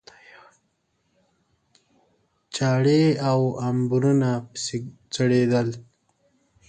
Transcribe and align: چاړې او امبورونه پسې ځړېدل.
چاړې 2.55 3.03
او 3.29 3.39
امبورونه 3.67 4.29
پسې 4.51 4.77
ځړېدل. 5.13 5.69